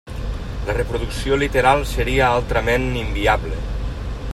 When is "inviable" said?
3.05-3.63